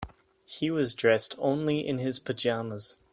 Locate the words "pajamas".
2.17-2.95